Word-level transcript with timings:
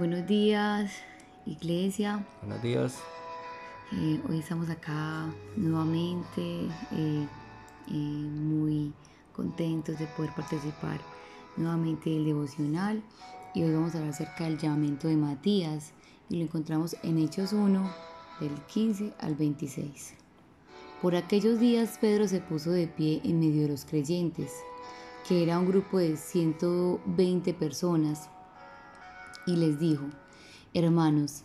Buenos 0.00 0.26
días, 0.26 0.92
iglesia. 1.44 2.24
Buenos 2.40 2.62
días. 2.62 2.98
Eh, 3.92 4.18
hoy 4.26 4.38
estamos 4.38 4.70
acá 4.70 5.26
nuevamente, 5.56 6.40
eh, 6.92 7.26
eh, 7.86 7.92
muy 7.92 8.94
contentos 9.36 9.98
de 9.98 10.06
poder 10.06 10.32
participar 10.34 10.98
nuevamente 11.58 12.08
del 12.08 12.24
devocional. 12.24 13.02
Y 13.54 13.62
hoy 13.62 13.74
vamos 13.74 13.94
a 13.94 13.98
hablar 13.98 14.14
acerca 14.14 14.44
del 14.44 14.56
llamamiento 14.56 15.06
de 15.06 15.16
Matías 15.16 15.92
y 16.30 16.36
lo 16.36 16.44
encontramos 16.44 16.96
en 17.02 17.18
Hechos 17.18 17.52
1, 17.52 17.92
del 18.40 18.54
15 18.72 19.12
al 19.18 19.34
26. 19.34 20.14
Por 21.02 21.14
aquellos 21.14 21.60
días 21.60 21.98
Pedro 22.00 22.26
se 22.26 22.40
puso 22.40 22.70
de 22.70 22.86
pie 22.86 23.20
en 23.22 23.38
medio 23.38 23.64
de 23.64 23.68
los 23.68 23.84
creyentes, 23.84 24.50
que 25.28 25.42
era 25.42 25.58
un 25.58 25.68
grupo 25.68 25.98
de 25.98 26.16
120 26.16 27.52
personas 27.52 28.30
y 29.50 29.56
les 29.56 29.80
dijo, 29.80 30.06
hermanos, 30.74 31.42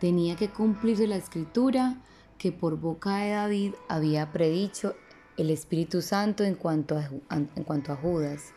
tenía 0.00 0.36
que 0.36 0.48
cumplirse 0.48 1.06
la 1.06 1.16
escritura 1.16 1.98
que 2.38 2.50
por 2.50 2.78
boca 2.78 3.18
de 3.18 3.30
David 3.30 3.74
había 3.88 4.32
predicho 4.32 4.96
el 5.36 5.50
Espíritu 5.50 6.02
Santo 6.02 6.44
en 6.44 6.54
cuanto 6.54 6.96
a, 6.96 7.08
en 7.30 7.64
cuanto 7.64 7.92
a 7.92 7.96
Judas, 7.96 8.52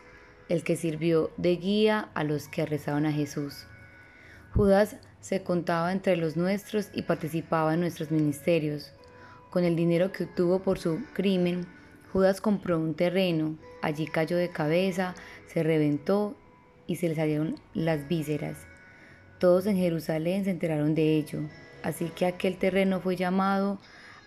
el 0.48 0.64
que 0.64 0.76
sirvió 0.76 1.30
de 1.36 1.56
guía 1.56 2.10
a 2.14 2.24
los 2.24 2.48
que 2.48 2.62
arrestaron 2.62 3.06
a 3.06 3.12
Jesús. 3.12 3.66
Judas 4.54 4.96
se 5.20 5.42
contaba 5.42 5.92
entre 5.92 6.16
los 6.16 6.36
nuestros 6.36 6.88
y 6.94 7.02
participaba 7.02 7.74
en 7.74 7.80
nuestros 7.80 8.10
ministerios. 8.10 8.92
Con 9.50 9.64
el 9.64 9.76
dinero 9.76 10.12
que 10.12 10.24
obtuvo 10.24 10.60
por 10.60 10.78
su 10.78 11.02
crimen, 11.12 11.66
Judas 12.12 12.40
compró 12.40 12.78
un 12.78 12.94
terreno, 12.94 13.56
allí 13.82 14.06
cayó 14.06 14.36
de 14.36 14.48
cabeza, 14.48 15.14
se 15.46 15.62
reventó 15.62 16.34
y 16.86 16.96
se 16.96 17.08
le 17.08 17.14
salieron 17.14 17.56
las 17.74 18.08
vísceras. 18.08 18.66
Todos 19.38 19.66
en 19.66 19.76
Jerusalén 19.76 20.44
se 20.44 20.50
enteraron 20.50 20.94
de 20.94 21.16
ello, 21.16 21.40
así 21.82 22.06
que 22.14 22.26
aquel 22.26 22.56
terreno 22.56 23.00
fue 23.00 23.16
llamado 23.16 23.78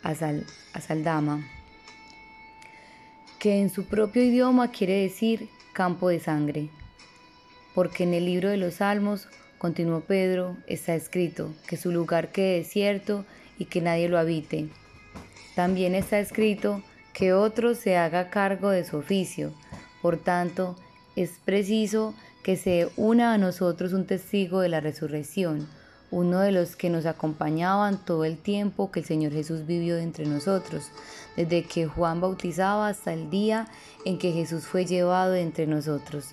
Asaldama, 0.03 1.45
que 3.39 3.59
en 3.59 3.69
su 3.69 3.85
propio 3.85 4.23
idioma 4.23 4.71
quiere 4.71 5.01
decir 5.01 5.49
campo 5.73 6.09
de 6.09 6.19
sangre. 6.19 6.69
Porque 7.73 8.03
en 8.03 8.13
el 8.13 8.25
libro 8.25 8.49
de 8.49 8.57
los 8.57 8.75
Salmos, 8.75 9.27
continuó 9.57 10.01
Pedro, 10.01 10.57
está 10.67 10.93
escrito 10.95 11.53
que 11.67 11.77
su 11.77 11.91
lugar 11.91 12.31
quede 12.31 12.57
desierto 12.57 13.25
y 13.57 13.65
que 13.65 13.81
nadie 13.81 14.09
lo 14.09 14.19
habite. 14.19 14.67
También 15.55 15.95
está 15.95 16.19
escrito 16.19 16.83
que 17.13 17.33
otro 17.33 17.75
se 17.75 17.97
haga 17.97 18.29
cargo 18.29 18.69
de 18.69 18.85
su 18.85 18.97
oficio. 18.97 19.53
Por 20.01 20.17
tanto, 20.17 20.77
es 21.15 21.31
preciso 21.43 22.13
que 22.49 22.57
se 22.57 22.89
una 22.97 23.33
a 23.33 23.37
nosotros 23.37 23.93
un 23.93 24.07
testigo 24.07 24.61
de 24.61 24.69
la 24.69 24.79
resurrección, 24.79 25.67
uno 26.09 26.39
de 26.39 26.51
los 26.51 26.75
que 26.75 26.89
nos 26.89 27.05
acompañaban 27.05 28.03
todo 28.03 28.25
el 28.25 28.39
tiempo 28.39 28.89
que 28.89 29.01
el 29.01 29.05
Señor 29.05 29.33
Jesús 29.33 29.67
vivió 29.67 29.99
entre 29.99 30.25
nosotros, 30.25 30.85
desde 31.37 31.61
que 31.61 31.85
Juan 31.85 32.21
bautizaba 32.21 32.87
hasta 32.87 33.13
el 33.13 33.29
día 33.29 33.67
en 34.03 34.17
que 34.17 34.31
Jesús 34.31 34.65
fue 34.65 34.87
llevado 34.87 35.35
entre 35.35 35.67
nosotros. 35.67 36.29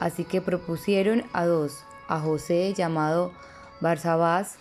Así 0.00 0.24
que 0.24 0.42
propusieron 0.42 1.24
a 1.32 1.46
dos, 1.46 1.78
a 2.08 2.20
José 2.20 2.74
llamado 2.76 3.32
Barsabás, 3.80 4.56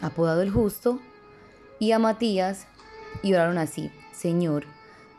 apodado 0.00 0.42
el 0.42 0.52
justo, 0.52 1.00
y 1.80 1.90
a 1.90 1.98
Matías, 1.98 2.68
y 3.24 3.34
oraron 3.34 3.58
así, 3.58 3.90
Señor, 4.12 4.62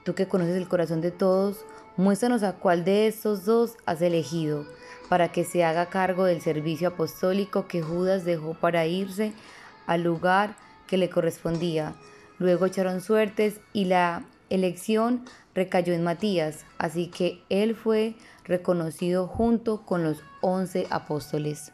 tú 0.05 0.15
que 0.15 0.29
conoces 0.29 0.55
el 0.55 0.69
corazón 0.69 1.01
de 1.01 1.11
todos, 1.11 1.65
Muéstranos 1.97 2.43
a 2.43 2.53
cuál 2.53 2.83
de 2.83 3.07
estos 3.07 3.45
dos 3.45 3.77
has 3.85 4.01
elegido 4.01 4.65
para 5.07 5.31
que 5.31 5.45
se 5.45 5.63
haga 5.63 5.85
cargo 5.85 6.25
del 6.25 6.41
servicio 6.41 6.89
apostólico 6.89 7.67
que 7.67 7.81
Judas 7.81 8.25
dejó 8.25 8.53
para 8.53 8.85
irse 8.85 9.31
al 9.87 10.03
lugar 10.03 10.57
que 10.87 10.97
le 10.97 11.09
correspondía. 11.09 11.95
Luego 12.37 12.65
echaron 12.65 12.99
suertes 12.99 13.61
y 13.71 13.85
la 13.85 14.25
elección 14.49 15.23
recayó 15.53 15.93
en 15.93 16.03
Matías, 16.03 16.65
así 16.77 17.07
que 17.07 17.41
él 17.49 17.75
fue 17.75 18.15
reconocido 18.43 19.27
junto 19.27 19.85
con 19.85 20.03
los 20.03 20.21
once 20.41 20.87
apóstoles. 20.89 21.71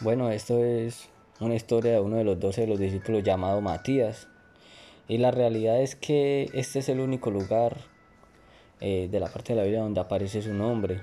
Bueno, 0.00 0.30
esto 0.30 0.64
es 0.64 1.08
una 1.40 1.56
historia 1.56 1.92
de 1.92 2.00
uno 2.00 2.16
de 2.16 2.24
los 2.24 2.38
doce 2.38 2.60
de 2.60 2.66
los 2.68 2.78
discípulos 2.78 3.24
llamado 3.24 3.60
Matías. 3.60 4.28
Y 5.08 5.18
la 5.18 5.30
realidad 5.30 5.80
es 5.80 5.96
que 5.96 6.50
este 6.54 6.78
es 6.78 6.88
el 6.88 7.00
único 7.00 7.30
lugar 7.30 7.76
eh, 8.80 9.08
de 9.10 9.20
la 9.20 9.28
parte 9.28 9.52
de 9.52 9.56
la 9.56 9.64
Biblia 9.64 9.82
donde 9.82 10.00
aparece 10.00 10.40
su 10.40 10.54
nombre. 10.54 11.02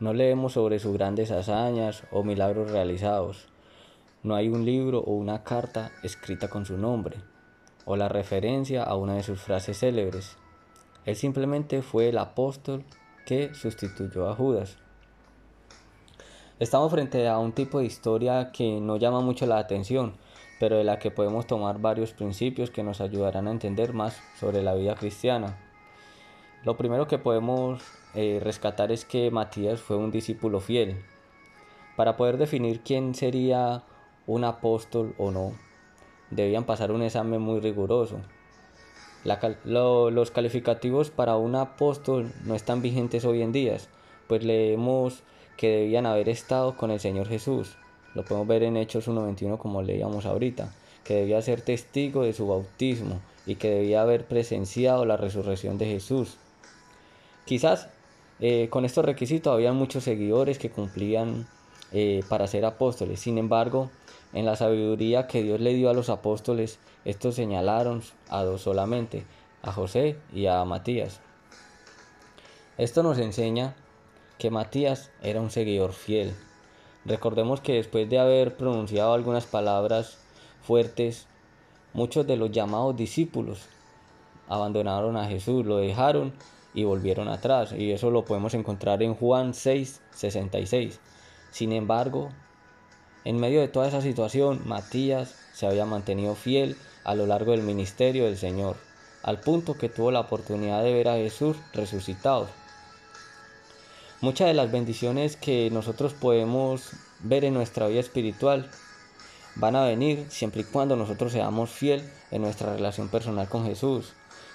No 0.00 0.14
leemos 0.14 0.54
sobre 0.54 0.78
sus 0.78 0.94
grandes 0.94 1.30
hazañas 1.30 2.04
o 2.10 2.22
milagros 2.22 2.70
realizados. 2.70 3.48
No 4.22 4.34
hay 4.34 4.48
un 4.48 4.64
libro 4.64 5.00
o 5.00 5.12
una 5.12 5.44
carta 5.44 5.92
escrita 6.02 6.48
con 6.48 6.64
su 6.64 6.78
nombre 6.78 7.18
o 7.84 7.96
la 7.96 8.08
referencia 8.08 8.84
a 8.84 8.96
una 8.96 9.14
de 9.14 9.22
sus 9.22 9.40
frases 9.40 9.78
célebres. 9.78 10.36
Él 11.06 11.16
simplemente 11.16 11.80
fue 11.80 12.10
el 12.10 12.18
apóstol 12.18 12.84
que 13.24 13.54
sustituyó 13.54 14.28
a 14.28 14.34
Judas. 14.34 14.76
Estamos 16.58 16.90
frente 16.90 17.26
a 17.28 17.38
un 17.38 17.52
tipo 17.52 17.78
de 17.78 17.86
historia 17.86 18.50
que 18.52 18.78
no 18.80 18.98
llama 18.98 19.20
mucho 19.20 19.46
la 19.46 19.58
atención, 19.58 20.14
pero 20.58 20.76
de 20.76 20.84
la 20.84 20.98
que 20.98 21.10
podemos 21.10 21.46
tomar 21.46 21.80
varios 21.80 22.12
principios 22.12 22.70
que 22.70 22.82
nos 22.82 23.00
ayudarán 23.00 23.48
a 23.48 23.52
entender 23.52 23.92
más 23.92 24.20
sobre 24.38 24.62
la 24.62 24.74
vida 24.74 24.94
cristiana. 24.94 25.56
Lo 26.64 26.76
primero 26.76 27.06
que 27.06 27.18
podemos 27.18 27.82
eh, 28.14 28.40
rescatar 28.42 28.90
es 28.90 29.04
que 29.04 29.30
Matías 29.30 29.80
fue 29.80 29.96
un 29.96 30.10
discípulo 30.10 30.60
fiel. 30.60 30.96
Para 31.96 32.16
poder 32.16 32.36
definir 32.36 32.80
quién 32.80 33.14
sería 33.14 33.84
un 34.26 34.44
apóstol 34.44 35.14
o 35.18 35.30
no, 35.30 35.52
debían 36.30 36.64
pasar 36.64 36.90
un 36.92 37.02
examen 37.02 37.40
muy 37.40 37.60
riguroso. 37.60 38.20
los 39.64 40.30
calificativos 40.30 41.10
para 41.10 41.36
un 41.36 41.54
apóstol 41.54 42.32
no 42.44 42.54
están 42.54 42.82
vigentes 42.82 43.24
hoy 43.24 43.42
en 43.42 43.52
día, 43.52 43.76
pues 44.26 44.44
leemos 44.44 45.22
que 45.56 45.68
debían 45.68 46.06
haber 46.06 46.28
estado 46.28 46.76
con 46.76 46.90
el 46.90 47.00
Señor 47.00 47.28
Jesús, 47.28 47.76
lo 48.14 48.24
podemos 48.24 48.48
ver 48.48 48.62
en 48.62 48.76
Hechos 48.76 49.08
1.21 49.08 49.58
como 49.58 49.82
leíamos 49.82 50.26
ahorita, 50.26 50.72
que 51.04 51.14
debía 51.14 51.40
ser 51.42 51.60
testigo 51.60 52.22
de 52.22 52.32
su 52.32 52.46
bautismo 52.46 53.20
y 53.46 53.56
que 53.56 53.70
debía 53.70 54.02
haber 54.02 54.26
presenciado 54.26 55.04
la 55.04 55.16
resurrección 55.16 55.78
de 55.78 55.86
Jesús. 55.86 56.36
Quizás 57.44 57.88
eh, 58.40 58.68
con 58.70 58.84
estos 58.84 59.04
requisitos 59.04 59.52
había 59.52 59.72
muchos 59.72 60.04
seguidores 60.04 60.58
que 60.58 60.70
cumplían 60.70 61.46
eh, 61.92 62.22
para 62.28 62.46
ser 62.46 62.64
apóstoles. 62.64 63.20
Sin 63.20 63.38
embargo, 63.38 63.90
en 64.32 64.44
la 64.44 64.56
sabiduría 64.56 65.26
que 65.26 65.42
Dios 65.42 65.60
le 65.60 65.74
dio 65.74 65.88
a 65.88 65.94
los 65.94 66.10
apóstoles, 66.10 66.78
estos 67.04 67.34
señalaron 67.34 68.02
a 68.28 68.42
dos 68.42 68.62
solamente, 68.62 69.24
a 69.62 69.72
José 69.72 70.18
y 70.32 70.46
a 70.46 70.64
Matías. 70.64 71.20
Esto 72.76 73.02
nos 73.02 73.18
enseña 73.18 73.74
que 74.38 74.50
Matías 74.50 75.10
era 75.22 75.40
un 75.40 75.50
seguidor 75.50 75.92
fiel, 75.92 76.34
Recordemos 77.08 77.62
que 77.62 77.72
después 77.72 78.08
de 78.10 78.18
haber 78.18 78.58
pronunciado 78.58 79.14
algunas 79.14 79.46
palabras 79.46 80.18
fuertes, 80.60 81.26
muchos 81.94 82.26
de 82.26 82.36
los 82.36 82.52
llamados 82.52 82.94
discípulos 82.96 83.62
abandonaron 84.46 85.16
a 85.16 85.24
Jesús, 85.24 85.64
lo 85.64 85.78
dejaron 85.78 86.34
y 86.74 86.84
volvieron 86.84 87.28
atrás. 87.28 87.72
Y 87.72 87.92
eso 87.92 88.10
lo 88.10 88.26
podemos 88.26 88.52
encontrar 88.52 89.02
en 89.02 89.14
Juan 89.14 89.54
6, 89.54 90.02
66. 90.10 91.00
Sin 91.50 91.72
embargo, 91.72 92.28
en 93.24 93.40
medio 93.40 93.60
de 93.60 93.68
toda 93.68 93.88
esa 93.88 94.02
situación, 94.02 94.60
Matías 94.66 95.34
se 95.54 95.66
había 95.66 95.86
mantenido 95.86 96.34
fiel 96.34 96.76
a 97.04 97.14
lo 97.14 97.26
largo 97.26 97.52
del 97.52 97.62
ministerio 97.62 98.26
del 98.26 98.36
Señor, 98.36 98.76
al 99.22 99.40
punto 99.40 99.78
que 99.78 99.88
tuvo 99.88 100.10
la 100.10 100.20
oportunidad 100.20 100.82
de 100.82 100.92
ver 100.92 101.08
a 101.08 101.16
Jesús 101.16 101.56
resucitado. 101.72 102.48
Muchas 104.20 104.48
de 104.48 104.54
las 104.54 104.72
bendiciones 104.72 105.36
que 105.36 105.70
nosotros 105.70 106.12
podemos 106.12 106.90
ver 107.20 107.44
en 107.44 107.54
nuestra 107.54 107.86
vida 107.86 108.00
espiritual 108.00 108.68
van 109.54 109.76
a 109.76 109.84
venir 109.84 110.26
siempre 110.28 110.62
y 110.62 110.64
cuando 110.64 110.96
nosotros 110.96 111.30
seamos 111.30 111.70
fiel 111.70 112.02
en 112.32 112.42
nuestra 112.42 112.74
relación 112.74 113.10
personal 113.10 113.48
con 113.48 113.64
Jesús. 113.64 114.14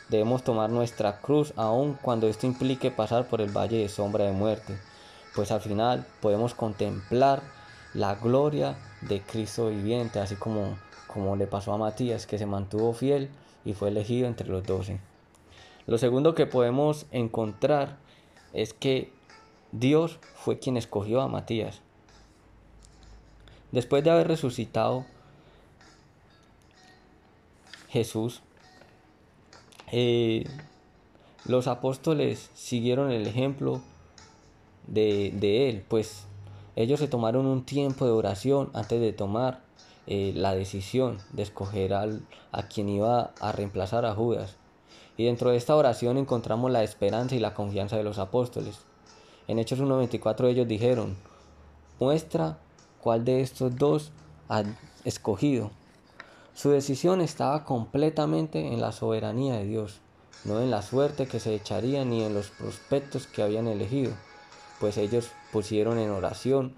Debemos 0.10 0.44
tomar 0.44 0.70
nuestra 0.70 1.22
cruz 1.22 1.54
aun 1.56 1.94
cuando 1.94 2.28
esto 2.28 2.46
implique 2.46 2.92
pasar 2.92 3.30
por 3.30 3.40
el 3.40 3.56
valle 3.56 3.78
de 3.78 3.88
sombra 3.88 4.26
de 4.26 4.34
muerte, 4.34 4.78
pues 5.34 5.50
al 5.50 5.62
final 5.62 6.06
podemos 6.20 6.54
contemplar 6.54 7.42
la 7.94 8.16
gloria 8.16 8.76
de 9.00 9.22
Cristo 9.22 9.70
viviente, 9.70 10.20
así 10.20 10.36
como, 10.36 10.78
como 11.08 11.38
le 11.38 11.48
pasó 11.48 11.72
a 11.72 11.78
Matías, 11.78 12.28
que 12.28 12.38
se 12.38 12.46
mantuvo 12.46 12.92
fiel 12.92 13.30
y 13.64 13.72
fue 13.72 13.88
elegido 13.88 14.28
entre 14.28 14.50
los 14.50 14.64
doce. 14.66 15.00
Lo 15.88 15.98
segundo 15.98 16.36
que 16.36 16.48
podemos 16.48 17.06
encontrar 17.12 17.96
es 18.52 18.74
que 18.74 19.23
Dios 19.74 20.20
fue 20.36 20.60
quien 20.60 20.78
escogió 20.78 21.20
a 21.20 21.28
Matías. 21.28 21.82
Después 23.72 24.04
de 24.04 24.12
haber 24.12 24.28
resucitado 24.28 25.04
Jesús, 27.90 28.44
eh, 29.92 30.46
los 31.46 31.66
apóstoles 31.66 32.52
siguieron 32.54 33.12
el 33.12 33.26
ejemplo 33.26 33.82
de, 34.86 35.70
Él, 35.70 35.84
pues 35.88 36.28
ellos 36.76 37.00
se 37.00 37.08
tomaron 37.08 37.48
un 37.48 37.66
tiempo 37.66 38.06
de 38.06 38.12
oración 38.12 38.70
antes 38.76 39.02
de 39.02 39.12
tomar 39.12 39.62
eh, 40.06 40.34
la 40.36 40.54
decisión 40.54 41.18
de 41.32 41.42
escoger 41.42 41.96
al, 41.96 42.22
a 42.52 42.68
quien 42.68 42.90
iba 42.90 43.34
a 43.40 43.52
reemplazar 43.52 44.06
a 44.06 44.14
Judas. 44.14 44.56
Y 45.18 45.26
dentro 45.26 45.50
de 45.50 45.58
esta 45.58 45.76
oración 45.76 46.20
encontramos 46.20 46.70
la 46.70 46.84
esperanza 46.84 47.36
y 47.36 47.40
la 47.40 47.56
confianza 47.56 47.98
de 47.98 48.04
los 48.04 48.20
apóstoles. 48.20 48.93
En 49.48 49.60
Hechos 49.60 49.80
1.24 49.80 50.48
ellos 50.48 50.68
dijeron, 50.68 51.18
muestra 52.00 52.58
cuál 53.02 53.26
de 53.26 53.42
estos 53.42 53.76
dos 53.76 54.12
ha 54.48 54.64
escogido. 55.04 55.72
Su 56.54 56.70
decisión 56.70 57.20
estaba 57.20 57.66
completamente 57.66 58.68
en 58.68 58.80
la 58.80 58.92
soberanía 58.92 59.56
de 59.56 59.66
Dios, 59.66 60.00
no 60.46 60.62
en 60.62 60.72
la 60.72 60.82
suerte 60.82 61.28
que 61.28 61.40
se 61.40 61.56
echaría 61.56 62.06
ni 62.06 62.24
en 62.24 62.34
los 62.34 62.50
prospectos 62.52 63.28
que 63.28 63.44
habían 63.44 63.68
elegido, 63.68 64.14
pues 64.80 64.98
ellos 64.98 65.32
pusieron 65.52 65.98
en 65.98 66.12
oración 66.12 66.74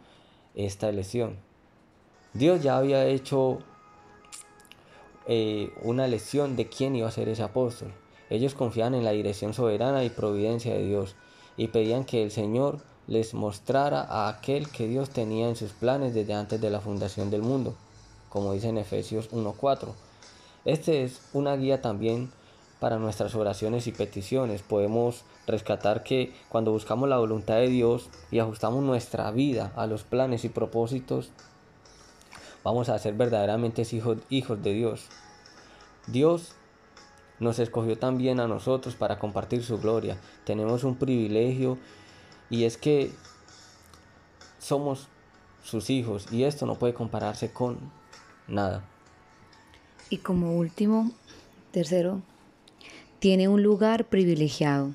esta 0.56 0.89
elección. 0.89 1.38
Dios 2.33 2.63
ya 2.63 2.77
había 2.77 3.06
hecho 3.06 3.59
eh, 5.27 5.71
una 5.83 6.06
elección 6.06 6.56
de 6.56 6.67
quién 6.67 6.95
iba 6.95 7.07
a 7.07 7.12
ser 7.12 7.29
ese 7.29 7.44
apóstol. 7.44 7.94
Ellos 8.29 8.56
confiaban 8.56 8.95
en 8.95 9.03
la 9.03 9.12
dirección 9.12 9.53
soberana 9.53 10.03
y 10.03 10.09
providencia 10.09 10.73
de 10.73 10.85
Dios 10.85 11.15
y 11.57 11.67
pedían 11.67 12.05
que 12.05 12.23
el 12.23 12.31
Señor 12.31 12.79
les 13.07 13.33
mostrara 13.33 14.01
a 14.01 14.29
aquel 14.29 14.69
que 14.69 14.87
Dios 14.87 15.09
tenía 15.09 15.47
en 15.47 15.55
sus 15.55 15.71
planes 15.71 16.13
desde 16.13 16.33
antes 16.33 16.59
de 16.59 16.69
la 16.69 16.81
fundación 16.81 17.29
del 17.29 17.41
mundo, 17.41 17.75
como 18.29 18.53
dice 18.53 18.69
en 18.69 18.77
Efesios 18.77 19.31
1.4. 19.31 19.89
Este 20.65 21.03
es 21.03 21.21
una 21.33 21.55
guía 21.55 21.81
también 21.81 22.31
para 22.79 22.97
nuestras 22.97 23.35
oraciones 23.35 23.87
y 23.87 23.91
peticiones. 23.91 24.61
Podemos 24.61 25.23
rescatar 25.47 26.03
que 26.03 26.33
cuando 26.49 26.71
buscamos 26.71 27.07
la 27.07 27.17
voluntad 27.17 27.55
de 27.55 27.67
Dios 27.67 28.09
y 28.31 28.39
ajustamos 28.39 28.83
nuestra 28.83 29.29
vida 29.31 29.71
a 29.75 29.85
los 29.85 30.03
planes 30.03 30.43
y 30.43 30.49
propósitos, 30.49 31.29
vamos 32.63 32.89
a 32.89 32.97
ser 32.97 33.13
verdaderamente 33.13 33.83
hijos, 33.91 34.17
hijos 34.29 34.61
de 34.63 34.73
Dios. 34.73 35.05
Dios 36.07 36.53
nos 37.39 37.59
escogió 37.59 37.97
también 37.97 38.39
a 38.39 38.47
nosotros 38.47 38.95
para 38.95 39.19
compartir 39.19 39.63
su 39.63 39.77
gloria. 39.79 40.17
Tenemos 40.45 40.83
un 40.83 40.95
privilegio 40.95 41.77
y 42.49 42.63
es 42.63 42.77
que 42.77 43.11
somos 44.59 45.07
sus 45.63 45.89
hijos 45.89 46.27
y 46.31 46.43
esto 46.43 46.65
no 46.65 46.75
puede 46.75 46.93
compararse 46.93 47.51
con 47.51 47.77
nada. 48.47 48.83
Y 50.09 50.17
como 50.17 50.55
último, 50.55 51.11
tercero, 51.71 52.21
tiene 53.19 53.47
un 53.47 53.63
lugar 53.63 54.05
privilegiado. 54.05 54.93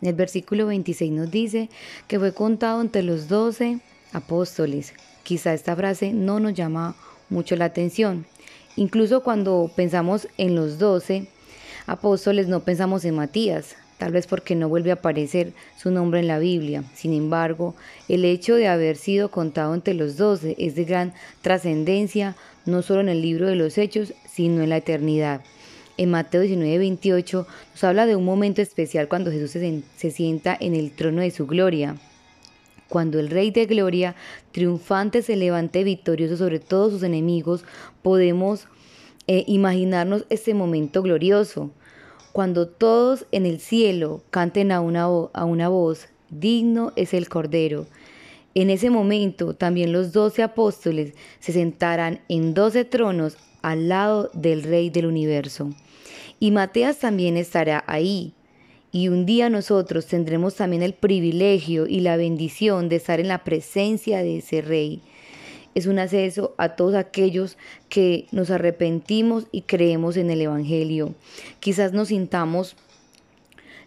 En 0.00 0.08
el 0.08 0.14
versículo 0.14 0.66
26 0.66 1.10
nos 1.10 1.30
dice 1.30 1.70
que 2.06 2.18
fue 2.18 2.32
contado 2.32 2.80
entre 2.80 3.02
los 3.02 3.28
doce 3.28 3.80
apóstoles. 4.12 4.94
Quizá 5.24 5.52
esta 5.52 5.74
frase 5.74 6.12
no 6.12 6.38
nos 6.38 6.54
llama 6.54 6.94
mucho 7.30 7.56
la 7.56 7.66
atención, 7.66 8.26
Incluso 8.76 9.22
cuando 9.22 9.70
pensamos 9.74 10.28
en 10.38 10.54
los 10.54 10.78
doce 10.78 11.28
apóstoles 11.86 12.48
no 12.48 12.60
pensamos 12.60 13.04
en 13.04 13.16
Matías, 13.16 13.76
tal 13.96 14.12
vez 14.12 14.26
porque 14.26 14.54
no 14.54 14.68
vuelve 14.68 14.90
a 14.90 14.94
aparecer 14.94 15.52
su 15.76 15.90
nombre 15.90 16.20
en 16.20 16.28
la 16.28 16.38
Biblia. 16.38 16.84
Sin 16.94 17.12
embargo, 17.12 17.74
el 18.08 18.24
hecho 18.24 18.54
de 18.54 18.68
haber 18.68 18.96
sido 18.96 19.30
contado 19.30 19.74
entre 19.74 19.94
los 19.94 20.16
doce 20.16 20.54
es 20.58 20.74
de 20.74 20.84
gran 20.84 21.14
trascendencia, 21.42 22.36
no 22.66 22.82
solo 22.82 23.00
en 23.00 23.08
el 23.08 23.22
libro 23.22 23.46
de 23.48 23.56
los 23.56 23.78
Hechos, 23.78 24.14
sino 24.30 24.62
en 24.62 24.68
la 24.68 24.76
eternidad. 24.76 25.40
En 25.96 26.10
Mateo 26.10 26.42
19, 26.42 26.78
28 26.78 27.46
nos 27.72 27.84
habla 27.84 28.06
de 28.06 28.14
un 28.14 28.24
momento 28.24 28.62
especial 28.62 29.08
cuando 29.08 29.32
Jesús 29.32 29.50
se, 29.50 29.82
se 29.96 30.10
sienta 30.12 30.56
en 30.60 30.74
el 30.74 30.92
trono 30.92 31.22
de 31.22 31.32
su 31.32 31.46
gloria 31.46 31.96
cuando 32.88 33.18
el 33.18 33.28
Rey 33.30 33.50
de 33.50 33.66
Gloria, 33.66 34.16
triunfante, 34.52 35.22
se 35.22 35.36
levante 35.36 35.84
victorioso 35.84 36.36
sobre 36.36 36.58
todos 36.58 36.92
sus 36.92 37.02
enemigos, 37.02 37.64
podemos 38.02 38.66
eh, 39.26 39.44
imaginarnos 39.46 40.24
ese 40.30 40.54
momento 40.54 41.02
glorioso. 41.02 41.70
Cuando 42.32 42.68
todos 42.68 43.26
en 43.32 43.46
el 43.46 43.60
cielo 43.60 44.22
canten 44.30 44.72
a 44.72 44.80
una, 44.80 45.04
a 45.04 45.44
una 45.44 45.68
voz, 45.68 46.08
digno 46.30 46.92
es 46.96 47.14
el 47.14 47.28
Cordero. 47.28 47.86
En 48.54 48.70
ese 48.70 48.90
momento 48.90 49.54
también 49.54 49.92
los 49.92 50.12
doce 50.12 50.42
apóstoles 50.42 51.14
se 51.40 51.52
sentarán 51.52 52.20
en 52.28 52.54
doce 52.54 52.84
tronos 52.84 53.36
al 53.62 53.88
lado 53.88 54.30
del 54.32 54.62
Rey 54.62 54.90
del 54.90 55.06
universo. 55.06 55.70
Y 56.40 56.50
Mateas 56.50 56.98
también 56.98 57.36
estará 57.36 57.84
ahí, 57.86 58.32
y 58.90 59.08
un 59.08 59.26
día 59.26 59.50
nosotros 59.50 60.06
tendremos 60.06 60.54
también 60.54 60.82
el 60.82 60.94
privilegio 60.94 61.86
y 61.86 62.00
la 62.00 62.16
bendición 62.16 62.88
de 62.88 62.96
estar 62.96 63.20
en 63.20 63.28
la 63.28 63.44
presencia 63.44 64.22
de 64.22 64.38
ese 64.38 64.62
Rey. 64.62 65.02
Es 65.74 65.86
un 65.86 65.98
acceso 65.98 66.54
a 66.56 66.70
todos 66.70 66.94
aquellos 66.94 67.58
que 67.88 68.26
nos 68.32 68.50
arrepentimos 68.50 69.46
y 69.52 69.62
creemos 69.62 70.16
en 70.16 70.30
el 70.30 70.40
Evangelio. 70.40 71.14
Quizás 71.60 71.92
nos 71.92 72.08
sintamos 72.08 72.76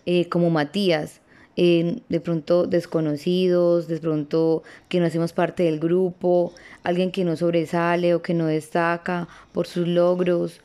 eh, 0.05 0.29
como 0.29 0.49
Matías, 0.49 1.21
de 1.55 2.21
pronto 2.23 2.65
desconocidos, 2.65 3.87
de 3.87 3.99
pronto 3.99 4.63
que 4.89 4.99
no 4.99 5.05
hacemos 5.05 5.33
parte 5.33 5.63
del 5.63 5.79
grupo, 5.79 6.53
alguien 6.81 7.11
que 7.11 7.23
no 7.23 7.35
sobresale 7.35 8.15
o 8.15 8.21
que 8.21 8.33
no 8.33 8.47
destaca 8.47 9.27
por 9.51 9.67
sus 9.67 9.87
logros 9.87 10.61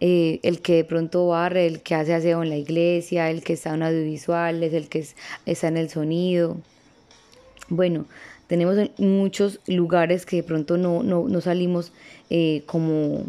eh, 0.00 0.40
el 0.42 0.60
que 0.60 0.76
de 0.76 0.84
pronto 0.84 1.28
barre, 1.28 1.66
el 1.66 1.80
que 1.80 1.94
hace 1.94 2.14
aseo 2.14 2.42
en 2.42 2.50
la 2.50 2.56
iglesia, 2.56 3.30
el 3.30 3.42
que 3.42 3.54
está 3.54 3.74
en 3.74 3.82
audiovisuales, 3.82 4.72
el 4.74 4.88
que 4.88 5.06
está 5.46 5.68
en 5.68 5.76
el 5.76 5.88
sonido. 5.88 6.58
Bueno, 7.68 8.06
tenemos 8.46 8.76
muchos 8.98 9.60
lugares 9.66 10.26
que 10.26 10.36
de 10.36 10.42
pronto 10.42 10.76
no, 10.76 11.02
no, 11.02 11.40
salimos 11.40 11.92
eh, 12.30 12.62
como 12.66 13.24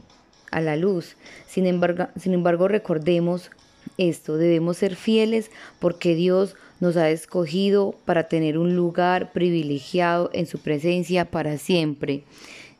a 0.52 0.62
la 0.62 0.76
luz. 0.76 1.16
Sin 1.48 1.66
embargo, 1.66 2.08
sin 2.20 2.34
embargo, 2.34 2.68
recordemos 2.68 3.50
esto, 3.98 4.38
debemos 4.38 4.78
ser 4.78 4.96
fieles 4.96 5.50
porque 5.80 6.16
Dios 6.16 6.56
nos 6.80 6.98
ha 6.98 7.10
escogido 7.10 7.96
para 8.06 8.28
tener 8.28 8.58
un 8.58 8.76
lugar 8.76 9.32
privilegiado 9.32 10.30
en 10.34 10.46
su 10.46 10.60
presencia 10.60 11.26
para 11.26 11.58
siempre. 11.58 12.24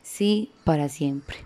Sí, 0.02 0.50
para 0.64 0.88
siempre. 0.88 1.36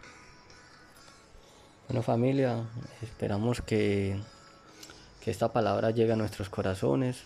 Bueno 1.92 2.04
familia, 2.04 2.64
esperamos 3.02 3.60
que, 3.60 4.16
que 5.22 5.30
esta 5.30 5.52
palabra 5.52 5.90
llegue 5.90 6.14
a 6.14 6.16
nuestros 6.16 6.48
corazones 6.48 7.24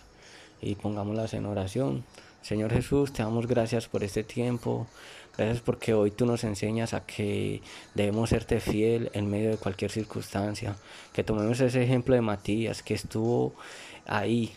y 0.61 0.75
pongámoslas 0.75 1.33
en 1.35 1.45
oración. 1.45 2.03
Señor 2.41 2.73
Jesús, 2.73 3.13
te 3.13 3.23
damos 3.23 3.47
gracias 3.47 3.87
por 3.87 4.03
este 4.03 4.25
tiempo. 4.25 4.85
Gracias 5.37 5.61
porque 5.61 5.93
hoy 5.93 6.11
tú 6.11 6.25
nos 6.25 6.43
enseñas 6.43 6.93
a 6.93 7.05
que 7.05 7.61
debemos 7.95 8.31
serte 8.31 8.59
fiel 8.59 9.09
en 9.13 9.29
medio 9.29 9.51
de 9.51 9.57
cualquier 9.57 9.89
circunstancia. 9.89 10.75
Que 11.13 11.23
tomemos 11.23 11.61
ese 11.61 11.81
ejemplo 11.81 12.15
de 12.15 12.19
Matías, 12.19 12.83
que 12.83 12.95
estuvo 12.95 13.53
ahí, 14.05 14.51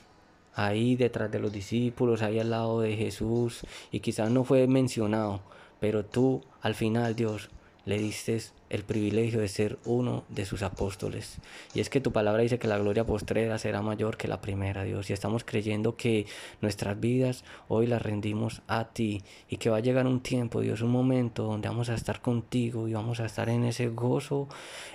ahí 0.56 0.96
detrás 0.96 1.30
de 1.30 1.38
los 1.38 1.52
discípulos, 1.52 2.22
ahí 2.22 2.40
al 2.40 2.50
lado 2.50 2.80
de 2.80 2.96
Jesús, 2.96 3.60
y 3.92 4.00
quizás 4.00 4.28
no 4.28 4.42
fue 4.42 4.66
mencionado, 4.66 5.40
pero 5.78 6.04
tú 6.04 6.42
al 6.62 6.74
final, 6.74 7.14
Dios, 7.14 7.48
le 7.84 7.96
diste 7.96 8.40
el 8.70 8.84
privilegio 8.84 9.40
de 9.40 9.48
ser 9.48 9.78
uno 9.84 10.24
de 10.28 10.46
sus 10.46 10.62
apóstoles. 10.62 11.38
Y 11.74 11.80
es 11.80 11.90
que 11.90 12.00
tu 12.00 12.12
palabra 12.12 12.42
dice 12.42 12.58
que 12.58 12.68
la 12.68 12.78
gloria 12.78 13.04
postrera 13.04 13.58
será 13.58 13.82
mayor 13.82 14.16
que 14.16 14.28
la 14.28 14.40
primera, 14.40 14.84
Dios. 14.84 15.10
Y 15.10 15.12
estamos 15.12 15.44
creyendo 15.44 15.96
que 15.96 16.26
nuestras 16.60 16.98
vidas 16.98 17.44
hoy 17.68 17.86
las 17.86 18.00
rendimos 18.00 18.62
a 18.68 18.84
ti 18.84 19.22
y 19.48 19.56
que 19.56 19.70
va 19.70 19.78
a 19.78 19.80
llegar 19.80 20.06
un 20.06 20.20
tiempo, 20.20 20.60
Dios, 20.60 20.82
un 20.82 20.90
momento 20.90 21.44
donde 21.44 21.68
vamos 21.68 21.90
a 21.90 21.94
estar 21.94 22.22
contigo 22.22 22.88
y 22.88 22.94
vamos 22.94 23.20
a 23.20 23.26
estar 23.26 23.48
en 23.48 23.64
ese 23.64 23.88
gozo 23.88 24.48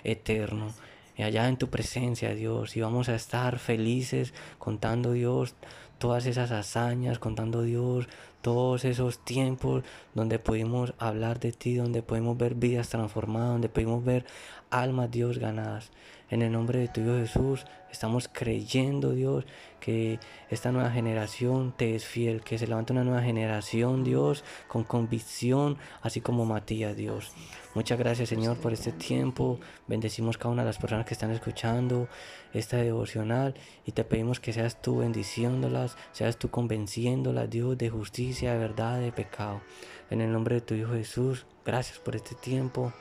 eterno. 0.03 0.73
Y 1.17 1.23
allá 1.23 1.47
en 1.47 1.57
tu 1.57 1.69
presencia, 1.69 2.33
Dios, 2.33 2.75
y 2.75 2.81
vamos 2.81 3.09
a 3.09 3.15
estar 3.15 3.59
felices 3.59 4.33
contando, 4.57 5.13
Dios, 5.13 5.55
todas 5.97 6.25
esas 6.25 6.51
hazañas, 6.51 7.19
contando, 7.19 7.61
Dios, 7.61 8.07
todos 8.45 8.85
esos 8.85 9.17
tiempos 9.17 9.83
donde 10.13 10.37
pudimos 10.37 10.93
hablar 10.99 11.39
de 11.39 11.51
ti, 11.51 11.73
donde 11.73 12.03
pudimos 12.03 12.37
ver 12.37 12.53
vidas 12.53 12.89
transformadas, 12.89 13.53
donde 13.53 13.69
pudimos 13.69 14.05
ver 14.05 14.23
almas, 14.69 15.09
Dios, 15.09 15.39
ganadas. 15.39 15.89
En 16.29 16.43
el 16.43 16.51
nombre 16.51 16.77
de 16.77 16.87
tu 16.87 17.01
Hijo 17.01 17.17
Jesús, 17.17 17.65
estamos 17.91 18.29
creyendo, 18.31 19.13
Dios, 19.13 19.45
que 19.79 20.19
esta 20.51 20.71
nueva 20.71 20.91
generación 20.91 21.73
te 21.75 21.95
es 21.95 22.05
fiel, 22.05 22.41
que 22.41 22.59
se 22.59 22.67
levanta 22.67 22.93
una 22.93 23.03
nueva 23.03 23.23
generación, 23.23 24.03
Dios, 24.03 24.43
con 24.67 24.83
convicción, 24.83 25.79
así 26.03 26.21
como 26.21 26.45
Matías, 26.45 26.95
Dios. 26.95 27.33
Muchas 27.73 27.97
gracias, 27.97 28.29
Señor, 28.29 28.57
por 28.57 28.73
este 28.73 28.91
tiempo. 28.91 29.59
Bendecimos 29.87 30.37
cada 30.37 30.51
una 30.51 30.61
de 30.61 30.69
las 30.69 30.77
personas 30.77 31.07
que 31.07 31.15
están 31.15 31.31
escuchando 31.31 32.07
esta 32.55 32.77
devocional 32.77 33.55
y 33.85 33.91
te 33.91 34.03
pedimos 34.03 34.39
que 34.39 34.53
seas 34.53 34.81
tú 34.81 34.97
bendiciéndolas, 34.97 35.97
seas 36.11 36.37
tú 36.37 36.49
convenciéndolas, 36.49 37.49
Dios, 37.49 37.77
de 37.77 37.89
justicia, 37.89 38.53
de 38.53 38.59
verdad, 38.59 38.99
de 38.99 39.11
pecado. 39.11 39.61
En 40.09 40.21
el 40.21 40.31
nombre 40.31 40.55
de 40.55 40.61
tu 40.61 40.73
Hijo 40.73 40.93
Jesús, 40.93 41.45
gracias 41.65 41.99
por 41.99 42.15
este 42.15 42.35
tiempo. 42.35 42.93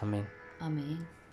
Amén. 0.00 0.26
Amén. 0.60 1.23